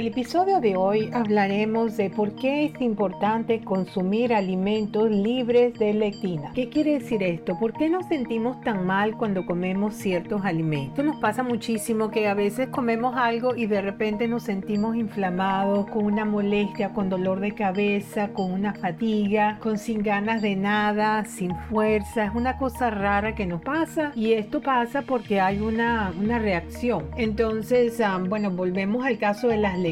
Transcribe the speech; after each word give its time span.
El 0.00 0.06
episodio 0.06 0.60
de 0.60 0.76
hoy 0.76 1.10
hablaremos 1.12 1.98
de 1.98 2.08
por 2.08 2.34
qué 2.34 2.64
es 2.64 2.80
importante 2.80 3.60
consumir 3.60 4.32
alimentos 4.32 5.10
libres 5.10 5.78
de 5.78 5.92
lectina. 5.92 6.52
¿Qué 6.54 6.70
quiere 6.70 7.00
decir 7.00 7.22
esto? 7.22 7.58
¿Por 7.58 7.74
qué 7.74 7.90
nos 7.90 8.06
sentimos 8.06 8.58
tan 8.62 8.86
mal 8.86 9.18
cuando 9.18 9.44
comemos 9.44 9.92
ciertos 9.94 10.42
alimentos? 10.42 10.92
Esto 10.92 11.02
nos 11.02 11.20
pasa 11.20 11.42
muchísimo 11.42 12.10
que 12.10 12.28
a 12.28 12.32
veces 12.32 12.68
comemos 12.68 13.14
algo 13.14 13.54
y 13.54 13.66
de 13.66 13.82
repente 13.82 14.26
nos 14.26 14.44
sentimos 14.44 14.96
inflamados, 14.96 15.84
con 15.90 16.06
una 16.06 16.24
molestia, 16.24 16.94
con 16.94 17.10
dolor 17.10 17.40
de 17.40 17.52
cabeza, 17.52 18.30
con 18.32 18.52
una 18.52 18.72
fatiga, 18.72 19.58
con 19.60 19.76
sin 19.76 20.02
ganas 20.02 20.40
de 20.40 20.56
nada, 20.56 21.26
sin 21.26 21.54
fuerza. 21.68 22.24
Es 22.24 22.34
una 22.34 22.56
cosa 22.56 22.88
rara 22.88 23.34
que 23.34 23.44
nos 23.44 23.60
pasa 23.60 24.12
y 24.14 24.32
esto 24.32 24.62
pasa 24.62 25.02
porque 25.02 25.42
hay 25.42 25.60
una, 25.60 26.10
una 26.18 26.38
reacción. 26.38 27.04
Entonces, 27.18 28.00
ah, 28.00 28.18
bueno, 28.18 28.50
volvemos 28.50 29.04
al 29.04 29.18
caso 29.18 29.48
de 29.48 29.58
las 29.58 29.74
lectinas. 29.74 29.89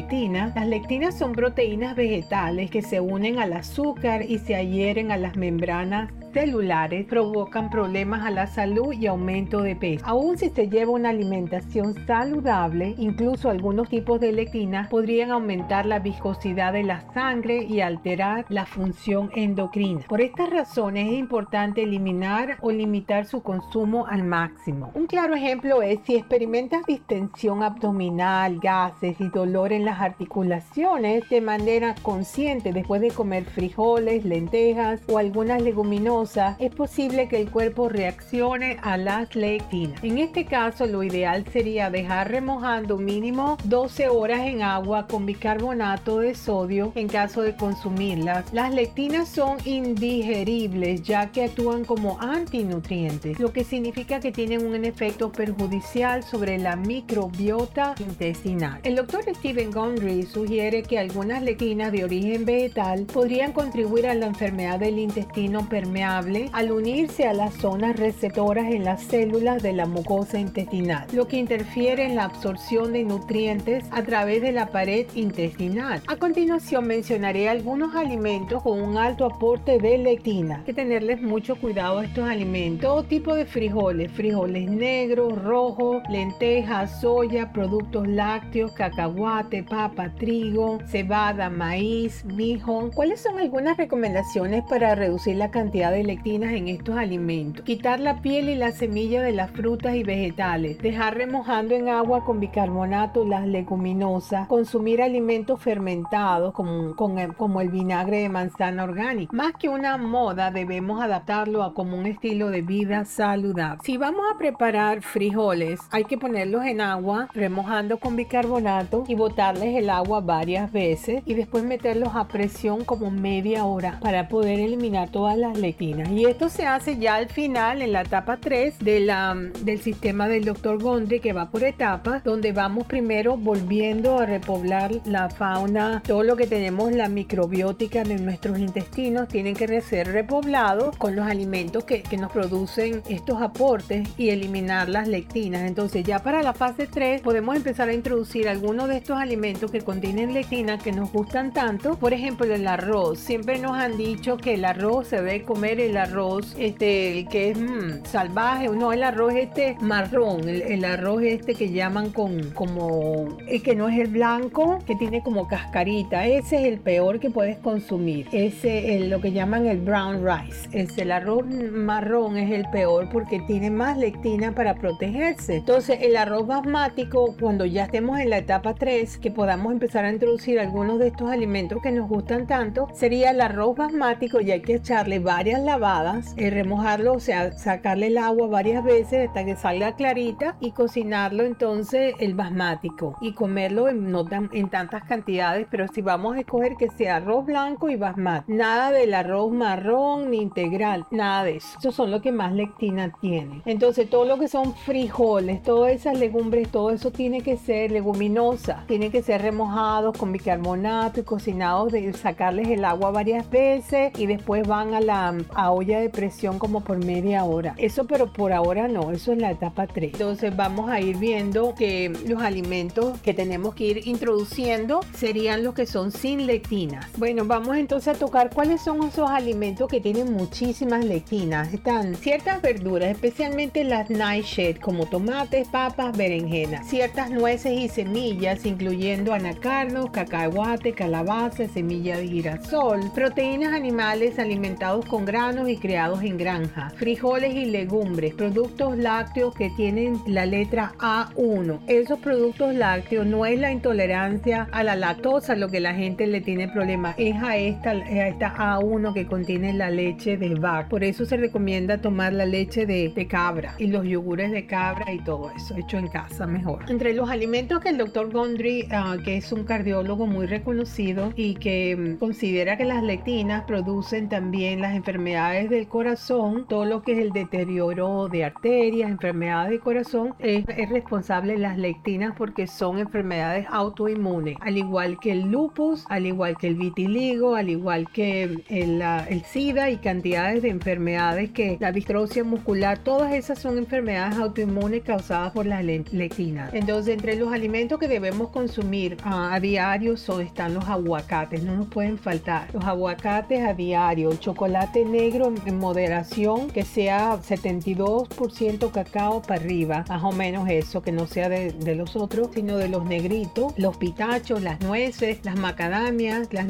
Las 0.55 0.67
lectinas 0.67 1.17
son 1.17 1.33
proteínas 1.33 1.93
vegetales 1.93 2.71
que 2.71 2.81
se 2.81 3.01
unen 3.01 3.37
al 3.37 3.51
azúcar 3.51 4.23
y 4.25 4.37
se 4.37 4.55
adhieren 4.55 5.11
a 5.11 5.17
las 5.17 5.35
membranas 5.35 6.09
celulares 6.33 7.05
provocan 7.05 7.69
problemas 7.69 8.25
a 8.25 8.31
la 8.31 8.47
salud 8.47 8.93
y 8.93 9.07
aumento 9.07 9.61
de 9.61 9.75
peso. 9.75 10.05
Aún 10.05 10.37
si 10.37 10.49
se 10.49 10.67
lleva 10.67 10.91
una 10.91 11.09
alimentación 11.09 11.95
saludable, 12.05 12.95
incluso 12.97 13.49
algunos 13.49 13.89
tipos 13.89 14.19
de 14.19 14.31
lectinas 14.31 14.89
podrían 14.89 15.31
aumentar 15.31 15.85
la 15.85 15.99
viscosidad 15.99 16.73
de 16.73 16.83
la 16.83 17.01
sangre 17.13 17.63
y 17.63 17.81
alterar 17.81 18.45
la 18.49 18.65
función 18.65 19.31
endocrina. 19.35 20.01
Por 20.07 20.21
estas 20.21 20.49
razones 20.49 21.07
es 21.07 21.19
importante 21.19 21.83
eliminar 21.83 22.57
o 22.61 22.71
limitar 22.71 23.25
su 23.25 23.41
consumo 23.41 24.05
al 24.07 24.23
máximo. 24.23 24.91
Un 24.93 25.07
claro 25.07 25.35
ejemplo 25.35 25.81
es 25.81 25.99
si 26.05 26.15
experimentas 26.15 26.85
distensión 26.85 27.63
abdominal, 27.63 28.59
gases 28.59 29.19
y 29.19 29.29
dolor 29.29 29.73
en 29.73 29.85
las 29.85 29.99
articulaciones 29.99 31.27
de 31.29 31.41
manera 31.41 31.95
consciente 32.01 32.73
después 32.73 33.01
de 33.01 33.11
comer 33.11 33.45
frijoles, 33.45 34.25
lentejas 34.25 35.01
o 35.07 35.17
algunas 35.17 35.61
leguminosas 35.61 36.18
es 36.59 36.75
posible 36.75 37.29
que 37.29 37.39
el 37.39 37.49
cuerpo 37.49 37.87
reaccione 37.87 38.77
a 38.81 38.97
las 38.97 39.37
lectinas. 39.37 40.03
En 40.03 40.17
este 40.17 40.43
caso, 40.43 40.85
lo 40.85 41.01
ideal 41.01 41.45
sería 41.53 41.89
dejar 41.89 42.29
remojando 42.29 42.97
mínimo 42.97 43.57
12 43.63 44.09
horas 44.09 44.41
en 44.41 44.61
agua 44.61 45.07
con 45.07 45.25
bicarbonato 45.25 46.19
de 46.19 46.35
sodio 46.35 46.91
en 46.95 47.07
caso 47.07 47.41
de 47.41 47.55
consumirlas. 47.55 48.51
Las 48.51 48.73
lectinas 48.73 49.29
son 49.29 49.59
indigeribles 49.63 51.03
ya 51.03 51.31
que 51.31 51.45
actúan 51.45 51.85
como 51.85 52.19
antinutrientes, 52.19 53.39
lo 53.39 53.53
que 53.53 53.63
significa 53.63 54.19
que 54.19 54.33
tienen 54.33 54.65
un 54.65 54.83
efecto 54.83 55.31
perjudicial 55.31 56.23
sobre 56.23 56.57
la 56.57 56.75
microbiota 56.75 57.95
intestinal. 57.99 58.81
El 58.83 58.95
doctor 58.95 59.23
Stephen 59.37 59.71
Gundry 59.71 60.23
sugiere 60.23 60.83
que 60.83 60.99
algunas 60.99 61.41
lectinas 61.43 61.93
de 61.93 62.03
origen 62.03 62.43
vegetal 62.43 63.05
podrían 63.05 63.53
contribuir 63.53 64.05
a 64.05 64.15
la 64.15 64.25
enfermedad 64.25 64.79
del 64.79 64.99
intestino 64.99 65.69
permeable 65.69 66.08
al 66.17 66.71
unirse 66.71 67.27
a 67.27 67.33
las 67.33 67.53
zonas 67.53 67.95
receptoras 67.95 68.71
en 68.71 68.83
las 68.83 69.03
células 69.03 69.61
de 69.61 69.73
la 69.73 69.85
mucosa 69.85 70.39
intestinal, 70.39 71.05
lo 71.13 71.27
que 71.27 71.37
interfiere 71.37 72.03
en 72.03 72.15
la 72.15 72.23
absorción 72.23 72.93
de 72.93 73.03
nutrientes 73.03 73.85
a 73.91 74.01
través 74.01 74.41
de 74.41 74.51
la 74.51 74.67
pared 74.67 75.05
intestinal. 75.13 76.01
A 76.07 76.15
continuación 76.15 76.87
mencionaré 76.87 77.47
algunos 77.47 77.95
alimentos 77.95 78.63
con 78.63 78.81
un 78.81 78.97
alto 78.97 79.25
aporte 79.25 79.77
de 79.77 79.99
lectina. 79.99 80.57
Hay 80.57 80.63
que 80.63 80.73
tenerles 80.73 81.21
mucho 81.21 81.55
cuidado 81.55 81.99
a 81.99 82.05
estos 82.05 82.27
alimentos. 82.27 82.81
Todo 82.81 83.03
tipo 83.03 83.35
de 83.35 83.45
frijoles, 83.45 84.11
frijoles 84.11 84.67
negros, 84.67 85.39
rojos, 85.43 86.01
lentejas, 86.09 87.01
soya, 87.01 87.51
productos 87.51 88.07
lácteos, 88.07 88.71
cacahuate, 88.71 89.61
papa, 89.63 90.11
trigo, 90.17 90.79
cebada, 90.87 91.51
maíz, 91.51 92.25
mijo. 92.25 92.89
¿Cuáles 92.95 93.21
son 93.21 93.37
algunas 93.37 93.77
recomendaciones 93.77 94.63
para 94.67 94.95
reducir 94.95 95.35
la 95.35 95.51
cantidad 95.51 95.91
de 95.91 95.98
lectinas 96.03 96.53
en 96.53 96.67
estos 96.67 96.97
alimentos. 96.97 97.65
Quitar 97.65 97.99
la 97.99 98.21
piel 98.21 98.49
y 98.49 98.55
la 98.55 98.71
semilla 98.71 99.21
de 99.21 99.31
las 99.31 99.51
frutas 99.51 99.95
y 99.95 100.03
vegetales. 100.03 100.77
Dejar 100.79 101.15
remojando 101.15 101.75
en 101.75 101.89
agua 101.89 102.23
con 102.25 102.39
bicarbonato 102.39 103.25
las 103.25 103.47
leguminosas. 103.47 104.47
Consumir 104.47 105.01
alimentos 105.01 105.61
fermentados 105.61 106.53
como, 106.53 106.95
como 106.95 107.61
el 107.61 107.69
vinagre 107.69 108.21
de 108.21 108.29
manzana 108.29 108.83
orgánica. 108.83 109.35
Más 109.35 109.53
que 109.53 109.69
una 109.69 109.97
moda 109.97 110.51
debemos 110.51 111.01
adaptarlo 111.01 111.63
a 111.63 111.73
como 111.73 111.97
un 111.97 112.05
estilo 112.05 112.49
de 112.49 112.61
vida 112.61 113.05
saludable. 113.05 113.79
Si 113.83 113.97
vamos 113.97 114.21
a 114.33 114.37
preparar 114.37 115.01
frijoles 115.01 115.79
hay 115.91 116.05
que 116.05 116.17
ponerlos 116.17 116.65
en 116.65 116.81
agua 116.81 117.29
remojando 117.33 117.99
con 117.99 118.15
bicarbonato 118.15 119.03
y 119.07 119.15
botarles 119.15 119.75
el 119.75 119.89
agua 119.89 120.21
varias 120.21 120.71
veces 120.71 121.23
y 121.25 121.33
después 121.33 121.63
meterlos 121.63 122.15
a 122.15 122.27
presión 122.27 122.83
como 122.85 123.11
media 123.11 123.65
hora 123.65 123.99
para 124.01 124.27
poder 124.27 124.59
eliminar 124.59 125.09
todas 125.09 125.37
las 125.37 125.57
lectinas 125.57 125.88
y 125.89 126.25
esto 126.25 126.49
se 126.49 126.65
hace 126.65 126.97
ya 126.97 127.15
al 127.15 127.29
final, 127.29 127.81
en 127.81 127.93
la 127.93 128.01
etapa 128.01 128.37
3 128.37 128.79
de 128.79 128.99
la, 128.99 129.35
del 129.61 129.81
sistema 129.81 130.27
del 130.27 130.45
doctor 130.45 130.81
Gondry, 130.81 131.19
que 131.19 131.33
va 131.33 131.49
por 131.49 131.63
etapas, 131.63 132.23
donde 132.23 132.51
vamos 132.51 132.85
primero 132.85 133.37
volviendo 133.37 134.19
a 134.19 134.25
repoblar 134.25 134.91
la 135.05 135.29
fauna, 135.29 136.03
todo 136.05 136.23
lo 136.23 136.35
que 136.35 136.47
tenemos, 136.47 136.91
la 136.91 137.09
microbiótica 137.09 138.03
de 138.03 138.17
nuestros 138.17 138.59
intestinos, 138.59 139.27
tienen 139.27 139.55
que 139.55 139.81
ser 139.81 140.11
repoblados 140.11 140.95
con 140.97 141.15
los 141.15 141.27
alimentos 141.27 141.83
que, 141.83 142.03
nos 142.19 142.31
producen 142.31 143.01
estos 143.07 143.41
aportes 143.41 144.09
y 144.17 144.29
eliminar 144.29 144.89
las 144.89 145.07
lectinas. 145.07 145.61
Entonces 145.61 146.03
ya 146.03 146.19
para 146.19 146.43
la 146.43 146.53
fase 146.53 146.85
3 146.85 147.21
podemos 147.21 147.55
empezar 147.55 147.87
a 147.87 147.93
introducir 147.93 148.49
algunos 148.49 148.89
de 148.89 148.97
estos 148.97 149.17
alimentos 149.17 149.71
que 149.71 149.81
contienen 149.81 150.33
lectinas 150.33 150.83
que 150.83 150.91
nos 150.91 151.11
gustan 151.11 151.53
tanto. 151.53 151.97
Por 151.97 152.13
ejemplo, 152.13 152.53
el 152.53 152.67
arroz. 152.67 153.19
Siempre 153.19 153.59
nos 153.59 153.77
han 153.77 153.95
dicho 153.95 154.37
que 154.37 154.55
el 154.55 154.65
arroz 154.65 155.07
se 155.07 155.17
debe 155.17 155.43
comer 155.43 155.78
el 155.79 155.97
arroz 155.97 156.55
este 156.59 157.25
que 157.29 157.51
es 157.51 157.57
mm, 157.57 158.05
salvaje, 158.05 158.69
no, 158.69 158.93
el 158.93 159.03
arroz 159.03 159.33
este 159.35 159.77
marrón, 159.81 160.47
el, 160.47 160.85
arroz 160.85 161.23
este 161.23 161.55
que 161.55 161.71
llaman 161.71 162.11
con 162.11 162.51
como 162.51 163.37
el 163.47 163.61
que 163.61 163.75
no 163.75 163.89
es 163.89 163.99
el 163.99 164.07
blanco, 164.07 164.79
que 164.85 164.95
tiene 164.95 165.21
como 165.23 165.47
cascarita, 165.47 166.25
ese 166.27 166.57
es 166.57 166.63
el 166.63 166.79
peor 166.79 167.19
que 167.19 167.29
puedes 167.29 167.57
consumir. 167.57 168.27
Ese 168.31 168.95
es 168.95 169.09
lo 169.09 169.21
que 169.21 169.31
llaman 169.31 169.67
el 169.67 169.79
brown 169.79 170.25
rice. 170.25 170.69
Es 170.71 170.97
el 170.97 171.11
arroz 171.11 171.45
marrón 171.45 172.37
es 172.37 172.51
el 172.51 172.65
peor 172.71 173.09
porque 173.11 173.39
tiene 173.47 173.69
más 173.69 173.97
lectina 173.97 174.53
para 174.53 174.75
protegerse. 174.75 175.57
Entonces, 175.57 175.99
el 176.01 176.15
arroz 176.15 176.47
basmático 176.47 177.35
cuando 177.39 177.65
ya 177.65 177.85
estemos 177.85 178.19
en 178.19 178.29
la 178.29 178.37
etapa 178.37 178.73
3, 178.73 179.17
que 179.17 179.31
podamos 179.31 179.71
empezar 179.73 180.05
a 180.05 180.11
introducir 180.11 180.59
algunos 180.59 180.99
de 180.99 181.07
estos 181.07 181.29
alimentos 181.29 181.81
que 181.81 181.91
nos 181.91 182.09
gustan 182.09 182.47
tanto, 182.47 182.87
sería 182.93 183.31
el 183.31 183.41
arroz 183.41 183.75
basmático 183.75 184.41
y 184.41 184.51
hay 184.51 184.61
que 184.61 184.75
echarle 184.75 185.19
varias 185.19 185.61
lavadas, 185.69 186.33
eh, 186.35 186.49
remojarlo, 186.49 187.13
o 187.13 187.19
sea, 187.19 187.51
sacarle 187.51 188.07
el 188.07 188.17
agua 188.17 188.47
varias 188.47 188.83
veces 188.83 189.27
hasta 189.27 189.45
que 189.45 189.55
salga 189.55 189.95
clarita 189.95 190.55
y 190.59 190.71
cocinarlo 190.71 191.43
entonces 191.43 192.15
el 192.19 192.33
basmático 192.33 193.15
y 193.21 193.33
comerlo 193.33 193.87
en, 193.87 194.11
no 194.11 194.25
en 194.51 194.69
tantas 194.69 195.03
cantidades, 195.03 195.67
pero 195.69 195.87
si 195.87 196.01
vamos 196.01 196.35
a 196.35 196.39
escoger 196.39 196.75
que 196.75 196.89
sea 196.89 197.17
arroz 197.17 197.45
blanco 197.45 197.91
y 197.91 197.97
basmati, 197.97 198.51
nada 198.51 198.91
del 198.91 199.13
arroz 199.13 199.51
marrón 199.51 200.31
ni 200.31 200.41
integral, 200.41 201.05
nada 201.11 201.43
de 201.43 201.57
eso. 201.57 201.77
Esos 201.77 201.93
son 201.93 202.09
los 202.09 202.23
que 202.23 202.31
más 202.31 202.51
lectina 202.51 203.13
tienen. 203.21 203.61
Entonces 203.67 204.09
todo 204.09 204.25
lo 204.25 204.39
que 204.39 204.47
son 204.47 204.73
frijoles, 204.73 205.61
todas 205.61 205.91
esas 205.91 206.17
legumbres, 206.17 206.69
todo 206.69 206.89
eso 206.89 207.11
tiene 207.11 207.41
que 207.41 207.57
ser 207.57 207.91
leguminosa, 207.91 208.85
tiene 208.87 209.11
que 209.11 209.21
ser 209.21 209.43
remojados 209.43 210.17
con 210.17 210.31
bicarbonato 210.31 211.19
y 211.19 211.23
cocinados 211.23 211.91
de 211.91 212.11
sacarles 212.13 212.69
el 212.69 212.83
agua 212.85 213.11
varias 213.11 213.47
veces 213.51 214.11
y 214.17 214.25
después 214.25 214.67
van 214.67 214.95
a 214.95 214.99
la 214.99 215.35
a 215.59 215.71
olla 215.71 215.99
de 215.99 216.09
presión 216.09 216.59
como 216.59 216.81
por 216.81 217.03
media 217.03 217.43
hora. 217.43 217.75
Eso 217.77 218.05
pero 218.05 218.31
por 218.31 218.53
ahora 218.53 218.87
no, 218.87 219.11
eso 219.11 219.33
es 219.33 219.39
la 219.39 219.51
etapa 219.51 219.87
3. 219.87 220.13
Entonces 220.13 220.55
vamos 220.55 220.89
a 220.89 221.01
ir 221.01 221.17
viendo 221.17 221.75
que 221.75 222.11
los 222.27 222.41
alimentos 222.41 223.19
que 223.21 223.33
tenemos 223.33 223.75
que 223.75 223.85
ir 223.85 224.07
introduciendo 224.07 225.01
serían 225.13 225.63
los 225.63 225.73
que 225.73 225.85
son 225.85 226.11
sin 226.11 226.45
lectinas. 226.47 227.07
Bueno, 227.17 227.45
vamos 227.45 227.77
entonces 227.77 228.15
a 228.15 228.19
tocar 228.19 228.49
cuáles 228.53 228.81
son 228.81 229.03
esos 229.03 229.29
alimentos 229.29 229.89
que 229.89 229.99
tienen 229.99 230.33
muchísimas 230.33 231.03
lectinas. 231.03 231.73
Están 231.73 232.15
ciertas 232.15 232.61
verduras, 232.61 233.09
especialmente 233.09 233.83
las 233.83 234.09
nightshade 234.09 234.79
como 234.79 235.05
tomates, 235.05 235.67
papas, 235.67 236.15
berenjenas, 236.15 236.87
ciertas 236.87 237.29
nueces 237.29 237.73
y 237.77 237.87
semillas, 237.87 238.65
incluyendo 238.65 239.33
anacardos, 239.33 240.09
cacahuate, 240.11 240.93
calabaza, 240.93 241.67
semilla 241.67 242.17
de 242.17 242.27
girasol, 242.27 243.11
proteínas 243.13 243.73
animales 243.73 244.39
alimentados 244.39 245.05
con 245.05 245.25
grasa 245.25 245.48
y 245.49 245.77
creados 245.77 246.21
en 246.21 246.37
granja, 246.37 246.91
frijoles 246.91 247.55
y 247.55 247.65
legumbres, 247.65 248.35
productos 248.35 248.95
lácteos 248.95 249.55
que 249.55 249.71
tienen 249.71 250.21
la 250.27 250.45
letra 250.45 250.93
A1. 250.99 251.79
Esos 251.87 252.19
productos 252.19 252.75
lácteos 252.75 253.25
no 253.25 253.47
es 253.47 253.59
la 253.59 253.71
intolerancia 253.71 254.67
a 254.71 254.83
la 254.83 254.95
lactosa 254.95 255.55
lo 255.55 255.69
que 255.69 255.79
la 255.79 255.95
gente 255.95 256.27
le 256.27 256.41
tiene 256.41 256.67
problema, 256.67 257.15
es 257.17 257.35
a 257.41 257.57
esta, 257.57 257.91
a 257.91 258.27
esta 258.27 258.55
A1 258.55 259.11
que 259.13 259.25
contiene 259.25 259.73
la 259.73 259.89
leche 259.89 260.37
de 260.37 260.53
vaca. 260.53 260.87
Por 260.87 261.03
eso 261.03 261.25
se 261.25 261.35
recomienda 261.35 261.97
tomar 261.97 262.31
la 262.33 262.45
leche 262.45 262.85
de, 262.85 263.09
de 263.09 263.27
cabra 263.27 263.73
y 263.79 263.87
los 263.87 264.05
yogures 264.05 264.51
de 264.51 264.67
cabra 264.67 265.11
y 265.11 265.17
todo 265.23 265.49
eso, 265.55 265.75
hecho 265.75 265.97
en 265.97 266.09
casa 266.09 266.45
mejor. 266.45 266.85
Entre 266.89 267.15
los 267.15 267.27
alimentos 267.27 267.79
que 267.79 267.89
el 267.89 267.97
doctor 267.97 268.31
Gondry, 268.31 268.87
ah, 268.91 269.17
que 269.25 269.37
es 269.37 269.51
un 269.51 269.63
cardiólogo 269.63 270.27
muy 270.27 270.45
reconocido 270.45 271.33
y 271.35 271.55
que 271.55 271.95
mm, 271.95 272.17
considera 272.17 272.77
que 272.77 272.85
las 272.85 273.01
lectinas 273.01 273.63
producen 273.65 274.29
también 274.29 274.81
las 274.81 274.95
enfermedades 274.95 275.28
del 275.29 275.87
corazón, 275.87 276.65
todo 276.67 276.85
lo 276.85 277.03
que 277.03 277.11
es 277.11 277.19
el 277.19 277.31
deterioro 277.31 278.29
de 278.29 278.45
arterias, 278.45 279.11
enfermedades 279.11 279.69
del 279.69 279.79
corazón, 279.79 280.33
es, 280.39 280.65
responsable 280.89 281.57
las 281.57 281.77
lectinas 281.77 282.33
porque 282.35 282.65
son 282.65 282.97
enfermedades 282.97 283.67
autoinmunes, 283.69 284.57
al 284.61 284.77
igual 284.77 285.19
que 285.19 285.31
el 285.31 285.51
lupus, 285.51 286.03
al 286.09 286.25
igual 286.25 286.57
que 286.57 286.67
el 286.67 286.75
vitiligo, 286.75 287.55
al 287.55 287.69
igual 287.69 288.09
que 288.11 288.43
el, 288.43 288.63
el 289.01 289.43
SIDA 289.43 289.91
y 289.91 289.97
cantidades 289.97 290.63
de 290.63 290.69
enfermedades 290.69 291.51
que 291.51 291.77
la 291.79 291.91
distrofia 291.91 292.43
muscular, 292.43 292.97
todas 292.97 293.33
esas 293.33 293.59
son 293.59 293.77
enfermedades 293.77 294.37
autoinmunes 294.39 295.03
causadas 295.03 295.51
por 295.51 295.67
las 295.67 295.83
lectinas. 295.83 296.73
Entonces, 296.73 297.13
entre 297.13 297.35
los 297.35 297.53
alimentos 297.53 297.99
que 297.99 298.07
debemos 298.07 298.49
consumir 298.49 299.17
a 299.23 299.59
diario 299.59 300.17
son, 300.17 300.41
están 300.41 300.73
los 300.73 300.85
aguacates, 300.85 301.61
no 301.61 301.75
nos 301.75 301.87
pueden 301.87 302.17
faltar. 302.17 302.67
Los 302.73 302.83
aguacates 302.83 303.61
a 303.61 303.73
diario, 303.73 304.35
chocolate 304.37 305.05
negro 305.05 305.18
en 305.19 305.77
moderación, 305.77 306.69
que 306.69 306.83
sea 306.83 307.37
72% 307.41 308.91
cacao 308.91 309.41
para 309.41 309.59
arriba, 309.59 310.05
más 310.07 310.23
o 310.23 310.31
menos 310.31 310.69
eso, 310.69 311.01
que 311.01 311.11
no 311.11 311.27
sea 311.27 311.49
de, 311.49 311.95
los 311.95 312.15
otros, 312.15 312.49
sino 312.53 312.77
de 312.77 312.87
los 312.87 313.05
negritos, 313.05 313.73
los 313.77 313.97
pitachos, 313.97 314.61
las 314.61 314.79
nueces, 314.79 315.39
las 315.43 315.57
macadamias, 315.57 316.47
las, 316.53 316.67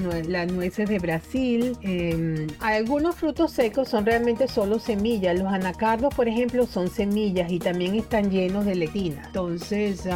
nueces 0.52 0.90
de 0.90 0.98
Brasil. 0.98 1.78
Em, 1.82 2.48
algunos 2.60 3.16
frutos 3.16 3.52
secos 3.52 3.90
son 3.90 4.06
realmente 4.06 4.48
solo 4.48 4.80
semillas. 4.80 5.38
Los 5.38 5.54
anacardos, 5.54 6.14
por 6.16 6.28
ejemplo, 6.28 6.66
son 6.66 6.90
semillas 6.90 7.52
y 7.52 7.60
también 7.60 7.96
están 7.96 8.32
llenos 8.32 8.66
de 8.66 8.76
lectina. 8.76 9.22
Entonces, 9.28 10.08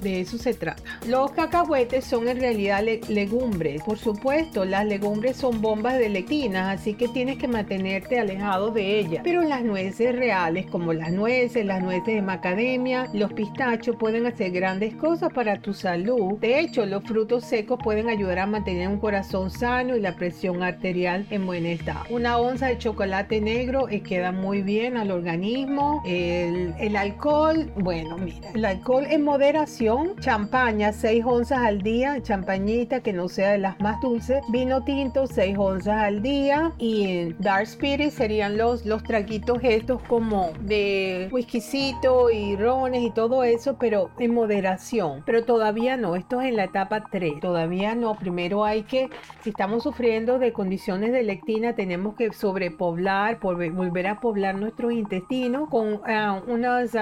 de 0.00 0.20
eso 0.20 0.38
se 0.38 0.54
trata. 0.54 0.82
Los 1.06 1.32
cacahuetes 1.32 2.04
son 2.04 2.28
en 2.28 2.40
realidad 2.40 2.84
legumbres. 3.08 3.82
Por 3.82 3.98
supuesto, 3.98 4.64
las 4.64 4.86
legumbres 4.86 5.36
son 5.36 5.60
bombas 5.60 5.98
de 5.98 6.08
lectina, 6.08 6.70
así 6.70 6.94
que 6.94 7.08
tienes 7.08 7.38
que 7.38 7.48
mantenerte 7.80 8.20
alejado 8.20 8.70
de 8.70 8.98
ellas. 8.98 9.22
Pero 9.24 9.42
las 9.42 9.62
nueces 9.62 10.14
reales, 10.14 10.66
como 10.66 10.92
las 10.92 11.12
nueces, 11.12 11.64
las 11.64 11.82
nueces 11.82 12.14
de 12.14 12.22
macadamia, 12.22 13.08
los 13.14 13.32
pistachos, 13.32 13.96
pueden 13.96 14.26
hacer 14.26 14.50
grandes 14.50 14.94
cosas 14.94 15.32
para 15.32 15.60
tu 15.60 15.72
salud. 15.72 16.38
De 16.40 16.60
hecho, 16.60 16.84
los 16.84 17.02
frutos 17.04 17.44
secos 17.44 17.78
pueden 17.82 18.08
ayudar 18.08 18.40
a 18.40 18.46
mantener 18.46 18.88
un 18.88 18.98
corazón 18.98 19.50
sano 19.50 19.96
y 19.96 20.00
la 20.00 20.14
presión 20.16 20.62
arterial 20.62 21.26
en 21.30 21.46
buen 21.46 21.64
estado. 21.64 22.04
Una 22.10 22.38
onza 22.38 22.66
de 22.66 22.78
chocolate 22.78 23.40
negro 23.40 23.88
eh, 23.88 24.02
queda 24.02 24.30
muy 24.32 24.62
bien 24.62 24.96
al 24.96 25.10
organismo. 25.10 26.02
El, 26.04 26.74
el 26.78 26.96
alcohol, 26.96 27.70
bueno, 27.76 28.18
mira, 28.18 28.50
el 28.54 28.64
alcohol 28.64 29.06
en 29.08 29.24
moderación, 29.24 30.16
champaña 30.20 30.92
6 30.92 31.24
onzas 31.24 31.60
al 31.60 31.80
día, 31.80 32.22
champañita 32.22 33.00
que 33.00 33.12
no 33.12 33.28
sea 33.28 33.52
de 33.52 33.58
las 33.58 33.80
más 33.80 34.00
dulces, 34.02 34.42
vino 34.50 34.84
tinto 34.84 35.26
6 35.26 35.56
onzas 35.58 35.96
al 35.96 36.22
día 36.22 36.72
y 36.78 37.32
dark 37.38 37.69
serían 38.10 38.56
los, 38.56 38.86
los 38.86 39.02
traguitos 39.02 39.58
estos 39.62 40.02
como 40.02 40.50
de 40.60 41.28
whiskycito 41.30 42.30
y 42.30 42.56
rones 42.56 43.02
y 43.02 43.10
todo 43.10 43.44
eso, 43.44 43.76
pero 43.78 44.10
en 44.18 44.34
moderación. 44.34 45.22
Pero 45.26 45.44
todavía 45.44 45.96
no, 45.96 46.16
esto 46.16 46.40
es 46.40 46.48
en 46.48 46.56
la 46.56 46.64
etapa 46.64 47.04
3, 47.10 47.40
todavía 47.40 47.94
no. 47.94 48.16
Primero 48.16 48.64
hay 48.64 48.82
que, 48.82 49.10
si 49.42 49.50
estamos 49.50 49.82
sufriendo 49.82 50.38
de 50.38 50.52
condiciones 50.52 51.12
de 51.12 51.22
lectina, 51.22 51.74
tenemos 51.74 52.14
que 52.14 52.32
sobrepoblar, 52.32 53.38
volver 53.40 54.06
a 54.06 54.20
poblar 54.20 54.56
nuestros 54.56 54.92
intestinos 54.92 55.68
con 55.68 56.00
ah, 56.06 56.42
unas, 56.46 56.96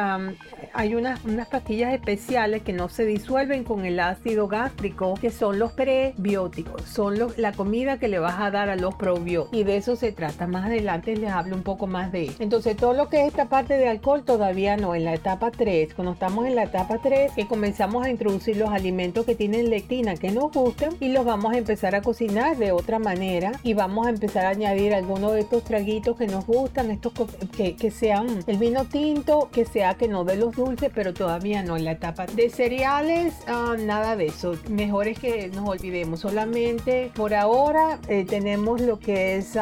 hay 0.73 0.95
unas, 0.95 1.25
unas 1.25 1.49
pastillas 1.49 1.93
especiales 1.93 2.63
que 2.63 2.73
no 2.73 2.89
se 2.89 3.05
disuelven 3.05 3.65
con 3.65 3.85
el 3.85 4.01
ácido 4.01 4.49
gástrico, 4.49 5.15
que 5.15 5.31
son 5.31 5.59
los 5.59 5.73
prebióticos, 5.73 6.83
son 6.83 7.17
la 7.37 7.53
comida 7.53 7.99
que 7.99 8.09
le 8.09 8.19
vas 8.19 8.39
a 8.39 8.51
dar 8.51 8.69
a 8.69 8.77
los 8.77 8.95
probióticos. 8.95 9.59
Y 9.59 9.65
de 9.65 9.77
eso 9.77 9.97
se 9.97 10.13
trata. 10.13 10.47
Más 10.47 10.58
adelante 10.65 11.17
les 11.17 11.31
hablo 11.31 11.57
un 11.57 11.63
poco 11.63 11.87
más 11.87 12.13
de. 12.13 12.33
Entonces, 12.39 12.77
todo 12.77 12.93
lo 12.93 13.09
que 13.09 13.23
es 13.23 13.29
esta 13.29 13.47
parte 13.47 13.75
de 13.75 13.89
alcohol 13.89 14.25
todavía 14.25 14.77
no. 14.77 14.95
En 14.95 15.05
la 15.05 15.15
etapa 15.15 15.51
3, 15.51 15.95
cuando 15.95 16.13
estamos 16.13 16.47
en 16.47 16.55
la 16.55 16.65
etapa 16.65 16.99
3, 16.99 17.33
que 17.33 17.47
comenzamos 17.47 18.05
a 18.05 18.11
introducir 18.11 18.57
los 18.57 18.71
alimentos 18.71 19.25
que 19.25 19.35
tienen 19.35 19.71
lectina 19.71 20.17
que 20.17 20.31
nos 20.31 20.53
gustan 20.53 20.97
y 21.01 21.09
los 21.09 21.25
vamos 21.25 21.55
a 21.55 21.59
empezar 21.59 21.95
a 21.95 22.03
cocinar 22.03 22.57
de 22.57 22.73
otra 22.73 22.99
manera 22.99 23.53
y 23.63 23.75
vamos 23.75 24.07
a 24.07 24.11
empezar 24.11 24.47
a 24.47 24.51
añadir 24.51 24.95
algunos 24.95 25.33
de 25.35 25.41
estos 25.41 25.65
traguitos 25.65 26.17
que 26.17 26.27
nos 26.27 26.47
gustan, 26.47 26.91
estos 26.91 27.13
que, 27.57 27.77
que 27.77 27.91
sean 27.91 28.27
el 28.47 28.59
vino 28.59 28.85
tinto, 28.87 29.49
que 29.53 29.65
sea 29.65 29.95
que 29.95 30.09
no 30.09 30.25
de 30.25 30.37
los 30.37 30.57
dulces, 30.57 30.91
pero 30.95 31.15
todavía 31.15 31.63
no 31.63 31.77
en 31.77 31.85
la 31.85 31.93
etapa 31.93 32.27
de 32.27 32.51
cereales, 32.51 33.35
ah, 33.47 33.77
nada 33.79 34.17
de 34.17 34.27
eso. 34.27 34.57
Mejor 34.69 35.09
es 35.09 35.19
que 35.19 35.49
nos 35.49 35.69
olvidemos. 35.69 36.21
Solamente 36.21 37.11
por 37.15 37.35
ahora 37.35 37.99
eh, 38.09 38.25
tenemos 38.29 38.81
lo 38.81 38.99
que 38.99 39.37
es 39.37 39.57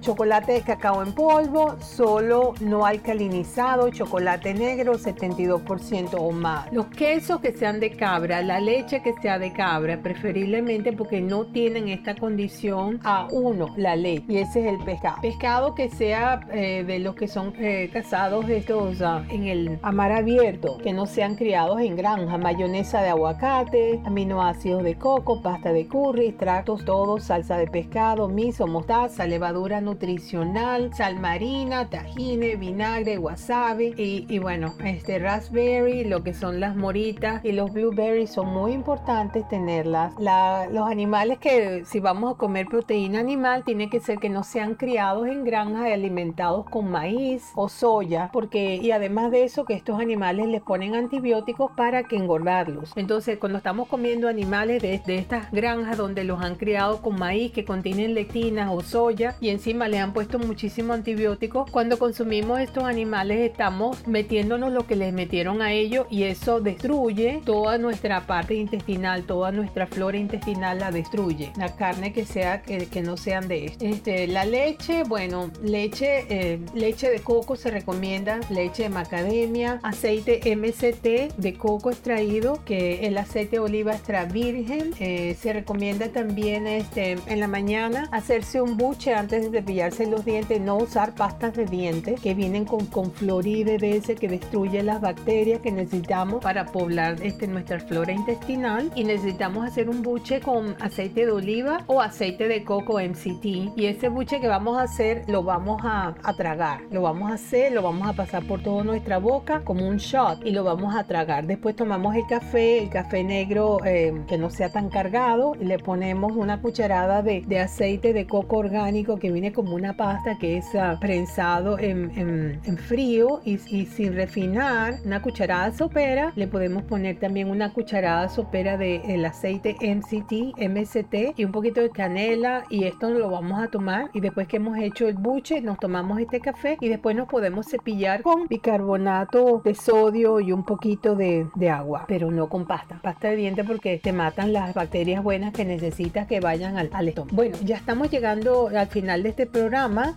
chocolate 0.00 0.25
de 0.26 0.60
cacao 0.62 1.04
en 1.04 1.12
polvo, 1.12 1.76
solo 1.80 2.54
no 2.60 2.84
alcalinizado, 2.84 3.90
chocolate 3.90 4.54
negro 4.54 4.94
72% 4.94 6.16
o 6.18 6.32
más. 6.32 6.70
Los 6.72 6.86
quesos 6.86 7.40
que 7.40 7.52
sean 7.52 7.78
de 7.78 7.92
cabra, 7.92 8.42
la 8.42 8.58
leche 8.58 9.02
que 9.02 9.14
sea 9.22 9.38
de 9.38 9.52
cabra, 9.52 10.02
preferiblemente 10.02 10.92
porque 10.92 11.20
no 11.20 11.46
tienen 11.46 11.88
esta 11.88 12.16
condición 12.16 12.98
a 13.04 13.28
uno, 13.30 13.72
la 13.76 13.94
leche. 13.94 14.24
Y 14.28 14.38
ese 14.38 14.66
es 14.66 14.74
el 14.74 14.84
pescado. 14.84 15.20
Pescado 15.22 15.74
que 15.76 15.88
sea 15.90 16.40
eh, 16.52 16.82
de 16.84 16.98
los 16.98 17.14
que 17.14 17.28
son 17.28 17.54
eh, 17.58 17.88
cazados 17.92 18.48
estos 18.48 19.00
uh, 19.00 19.22
en 19.30 19.46
el 19.46 19.78
amar 19.82 20.10
abierto, 20.10 20.78
que 20.78 20.92
no 20.92 21.06
sean 21.06 21.36
criados 21.36 21.80
en 21.80 21.94
granja, 21.94 22.36
mayonesa 22.36 23.00
de 23.00 23.10
aguacate, 23.10 24.00
aminoácidos 24.04 24.82
de 24.82 24.96
coco, 24.96 25.40
pasta 25.40 25.72
de 25.72 25.86
curry, 25.86 26.26
extractos 26.26 26.84
todos, 26.84 27.22
salsa 27.22 27.56
de 27.58 27.68
pescado, 27.68 28.26
miso, 28.28 28.66
mostaza, 28.66 29.24
levadura 29.26 29.80
sal 30.18 31.20
marina, 31.20 31.88
tajine, 31.88 32.56
vinagre, 32.56 33.18
wasabi 33.18 33.94
y, 33.96 34.38
bueno, 34.38 34.74
este 34.84 35.18
raspberry, 35.18 36.04
lo 36.04 36.22
que 36.22 36.34
son 36.34 36.60
las 36.60 36.76
moritas 36.76 37.44
y 37.44 37.52
los 37.52 37.72
blueberries 37.72 38.30
son 38.30 38.52
muy 38.52 38.72
importantes 38.72 39.48
tenerlas. 39.48 40.12
los 40.18 40.88
animales 40.88 41.38
que 41.38 41.84
si 41.84 42.00
vamos 42.00 42.34
a 42.34 42.38
comer 42.38 42.66
proteína 42.66 43.20
animal 43.20 43.64
tiene 43.64 43.90
que 43.90 44.00
ser 44.00 44.18
que 44.18 44.28
no 44.28 44.42
sean 44.44 44.74
criados 44.74 45.26
en 45.26 45.44
granja 45.44 45.88
y 45.88 45.92
alimentados 45.92 46.68
con 46.68 46.90
maíz 46.90 47.52
o 47.54 47.68
soya, 47.68 48.30
porque 48.32 48.76
y 48.76 48.90
además 48.90 49.30
de 49.30 49.44
eso 49.44 49.64
que 49.64 49.74
estos 49.74 50.00
animales 50.00 50.46
les 50.48 50.62
ponen 50.62 50.94
antibióticos 50.94 51.72
para 51.72 52.04
que 52.04 52.16
engordarlos. 52.16 52.92
Entonces, 52.96 53.38
cuando 53.38 53.58
estamos 53.58 53.88
comiendo 53.88 54.28
animales 54.28 54.82
de, 54.82 55.16
estas 55.16 55.50
granjas 55.50 55.96
donde 55.96 56.24
los 56.24 56.42
han 56.42 56.56
criado 56.56 57.00
con 57.00 57.18
maíz 57.18 57.52
que 57.52 57.64
contienen 57.64 58.14
lectina 58.14 58.72
o 58.72 58.80
soya 58.82 59.36
y 59.40 59.50
encima 59.50 59.88
le 59.88 59.98
han 59.98 60.05
puesto 60.12 60.38
muchísimo 60.38 60.92
antibióticos, 60.92 61.70
cuando 61.70 61.98
consumimos 61.98 62.60
estos 62.60 62.84
animales 62.84 63.50
estamos 63.50 64.06
metiéndonos 64.06 64.72
lo 64.72 64.86
que 64.86 64.96
les 64.96 65.12
metieron 65.12 65.62
a 65.62 65.72
ellos 65.72 66.06
y 66.10 66.24
eso 66.24 66.60
destruye 66.60 67.40
toda 67.44 67.78
nuestra 67.78 68.26
parte 68.26 68.54
intestinal, 68.54 69.24
toda 69.24 69.52
nuestra 69.52 69.86
flora 69.86 70.16
intestinal 70.16 70.78
la 70.78 70.90
destruye. 70.90 71.52
La 71.56 71.76
carne 71.76 72.12
que 72.12 72.24
sea 72.24 72.62
que, 72.62 72.86
no 73.02 73.16
sean 73.16 73.46
de 73.46 73.66
esto. 73.66 73.84
Este, 73.84 74.26
la 74.26 74.44
leche, 74.44 75.02
bueno, 75.04 75.50
leche, 75.62 76.24
eh, 76.28 76.60
leche 76.74 77.10
de 77.10 77.20
coco 77.20 77.56
se 77.56 77.70
recomienda, 77.70 78.40
leche 78.50 78.84
de 78.84 78.88
macadamia, 78.88 79.80
aceite 79.82 80.40
MCT 80.56 81.36
de 81.36 81.54
coco 81.54 81.90
extraído, 81.90 82.64
que 82.64 83.06
el 83.06 83.18
aceite 83.18 83.56
de 83.56 83.60
oliva 83.60 83.92
extra 83.92 84.24
virgen. 84.24 84.92
Eh, 84.98 85.36
se 85.40 85.52
recomienda 85.52 86.08
también 86.08 86.66
este, 86.66 87.16
en 87.26 87.40
la 87.40 87.48
mañana 87.48 88.08
hacerse 88.12 88.60
un 88.60 88.76
buche 88.76 89.14
antes 89.14 89.50
de 89.50 89.60
cepillarse 89.90 90.06
los 90.10 90.24
dientes, 90.24 90.60
no 90.60 90.76
usar 90.76 91.14
pastas 91.14 91.54
de 91.54 91.66
dientes 91.66 92.20
que 92.20 92.34
vienen 92.34 92.64
con, 92.64 92.86
con 92.86 93.12
ese 93.16 94.14
que 94.14 94.28
destruye 94.28 94.82
las 94.82 95.00
bacterias 95.00 95.60
que 95.60 95.70
necesitamos 95.70 96.42
para 96.42 96.66
poblar 96.66 97.16
este, 97.22 97.46
nuestra 97.46 97.80
flora 97.80 98.12
intestinal. 98.12 98.90
Y 98.94 99.04
necesitamos 99.04 99.66
hacer 99.66 99.88
un 99.88 100.02
buche 100.02 100.40
con 100.40 100.76
aceite 100.80 101.26
de 101.26 101.32
oliva 101.32 101.84
o 101.86 102.00
aceite 102.00 102.48
de 102.48 102.64
coco 102.64 102.98
MCT. 103.00 103.76
Y 103.76 103.86
ese 103.86 104.08
buche 104.08 104.40
que 104.40 104.48
vamos 104.48 104.78
a 104.78 104.82
hacer 104.82 105.24
lo 105.28 105.42
vamos 105.42 105.80
a, 105.84 106.14
a 106.22 106.34
tragar. 106.34 106.82
Lo 106.90 107.02
vamos 107.02 107.30
a 107.30 107.34
hacer, 107.34 107.72
lo 107.72 107.82
vamos 107.82 108.08
a 108.08 108.12
pasar 108.12 108.46
por 108.46 108.62
toda 108.62 108.84
nuestra 108.84 109.18
boca 109.18 109.62
como 109.64 109.86
un 109.86 109.98
shot 109.98 110.44
y 110.44 110.50
lo 110.50 110.64
vamos 110.64 110.94
a 110.94 111.04
tragar. 111.04 111.46
Después 111.46 111.76
tomamos 111.76 112.14
el 112.14 112.26
café, 112.26 112.82
el 112.82 112.90
café 112.90 113.22
negro 113.24 113.78
eh, 113.84 114.12
que 114.28 114.38
no 114.38 114.50
sea 114.50 114.70
tan 114.70 114.88
cargado 114.88 115.54
y 115.60 115.64
le 115.64 115.78
ponemos 115.78 116.32
una 116.32 116.60
cucharada 116.60 117.22
de, 117.22 117.42
de, 117.46 117.60
aceite 117.60 118.12
de 118.12 118.26
coco 118.26 118.58
orgánico 118.58 119.18
que 119.18 119.30
viene 119.30 119.52
como 119.52 119.75
una 119.76 119.96
pasta 119.96 120.36
que 120.38 120.58
es 120.58 120.66
prensado 121.00 121.78
en, 121.78 122.60
frío 122.78 123.40
y, 123.44 123.58
sin 123.58 124.14
refinar, 124.14 124.96
una 125.04 125.22
cucharada 125.22 125.72
sopera. 125.72 126.32
Le 126.34 126.46
podemos 126.46 126.82
poner 126.84 127.18
también 127.18 127.50
una 127.50 127.72
cucharada 127.72 128.28
sopera 128.28 128.76
de 128.76 128.96
el 129.06 129.24
aceite 129.24 129.76
MCT, 129.80 130.58
MST 130.58 131.38
y 131.38 131.44
un 131.44 131.52
poquito 131.52 131.80
de 131.80 131.90
canela 131.90 132.64
y 132.70 132.84
esto 132.84 133.10
lo 133.10 133.30
vamos 133.30 133.62
a 133.62 133.68
tomar 133.68 134.10
y 134.12 134.20
después 134.20 134.48
que 134.48 134.56
hemos 134.56 134.78
hecho 134.78 135.08
el 135.08 135.14
buche 135.14 135.60
nos 135.60 135.78
tomamos 135.78 136.18
este 136.20 136.40
café 136.40 136.76
y 136.80 136.88
después 136.88 137.14
nos 137.16 137.28
podemos 137.28 137.66
cepillar 137.66 138.22
con 138.22 138.46
bicarbonato 138.46 139.60
de 139.64 139.74
sodio 139.74 140.40
y 140.40 140.52
un 140.52 140.64
poquito 140.64 141.14
de, 141.14 141.46
de 141.54 141.70
agua, 141.70 142.04
pero 142.08 142.30
no 142.30 142.48
con 142.48 142.66
pasta, 142.66 142.98
pasta 143.02 143.28
de 143.28 143.36
diente 143.36 143.64
porque 143.64 143.98
te 144.02 144.12
matan 144.12 144.52
las 144.52 144.74
bacterias 144.74 145.22
buenas 145.22 145.52
que 145.52 145.64
necesitas 145.64 146.26
que 146.26 146.40
vayan 146.40 146.76
al, 146.76 146.90
al 146.92 147.08
estómago. 147.08 147.36
Bueno, 147.36 147.56
ya 147.64 147.76
estamos 147.76 148.10
llegando 148.10 148.68
al 148.68 148.86
final 148.86 149.22
de 149.22 149.30
este 149.30 149.46
programa, 149.46 149.65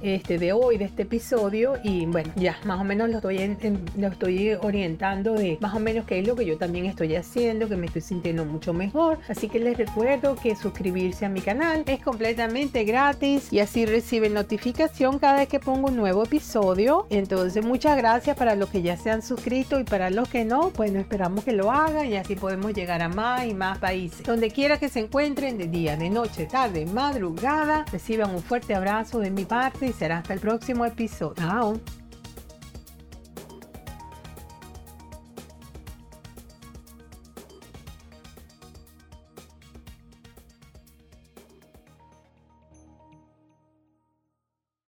este 0.02 0.38
de 0.38 0.54
hoy, 0.54 0.78
de 0.78 0.86
este 0.86 1.04
episodio 1.04 1.74
y 1.84 2.06
bueno, 2.06 2.32
ya 2.36 2.58
más 2.66 2.80
o 2.80 2.84
menos 2.84 3.10
lo 3.10 3.18
estoy, 3.18 3.58
lo 3.98 4.08
estoy 4.08 4.54
orientando 4.54 5.34
de 5.34 5.58
más 5.60 5.74
o 5.74 5.80
menos 5.80 6.06
qué 6.06 6.20
es 6.20 6.28
lo 6.28 6.36
que 6.36 6.46
yo 6.46 6.58
también 6.58 6.86
estoy 6.86 7.16
haciendo, 7.16 7.68
que 7.68 7.76
me 7.76 7.88
estoy 7.88 8.02
sintiendo 8.02 8.46
mucho 8.46 8.74
mejor. 8.74 9.18
Así 9.28 9.50
que 9.50 9.60
les 9.60 9.78
recuerdo 9.78 10.36
que 10.36 10.56
suscribirse 10.56 11.26
a 11.26 11.30
mi 11.30 11.42
canal 11.42 11.84
es 11.88 12.02
completamente 12.02 12.84
gratis 12.84 13.52
y 13.52 13.60
así 13.60 13.86
reciben 13.86 14.34
notificación 14.34 15.18
cada 15.18 15.38
vez 15.38 15.48
que 15.48 15.60
pongo 15.60 15.88
un 15.88 15.96
nuevo 15.96 16.24
episodio. 16.24 17.08
Entonces 17.10 17.66
muchas 17.66 17.98
gracias 17.98 18.38
para 18.38 18.56
los 18.56 18.70
que 18.70 18.82
ya 18.82 18.98
se 18.98 19.10
han 19.10 19.22
suscrito 19.22 19.80
y 19.80 19.84
para 19.84 20.10
los 20.10 20.30
que 20.30 20.46
no, 20.46 20.70
pues 20.70 20.92
no 20.92 21.00
esperamos 21.00 21.44
que 21.44 21.54
lo 21.54 21.72
hagan 21.72 22.06
y 22.08 22.18
así 22.18 22.36
podemos 22.36 22.74
llegar 22.74 23.02
a 23.02 23.10
más 23.10 23.46
y 23.46 23.54
más 23.54 23.80
países. 23.80 24.24
Donde 24.24 24.52
quiera 24.52 24.78
que 24.78 24.90
se 24.90 25.00
encuentren, 25.00 25.58
de 25.58 25.68
día, 25.68 25.98
de 25.98 26.10
noche, 26.10 26.46
tarde, 26.46 26.86
madrugada, 26.86 27.86
reciban 27.92 28.34
un 28.36 28.42
fuerte 28.42 28.76
abrazo 28.76 29.20
de 29.20 29.32
mi 29.40 29.46
parte 29.46 29.88
y 29.88 29.94
será 29.94 30.18
hasta 30.18 30.34
el 30.34 30.42
próximo 30.42 30.86
episodio. 30.86 31.34
Chao. 31.36 31.99